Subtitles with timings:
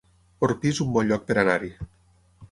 [0.45, 1.69] Orpí es un bon lloc per anar-hi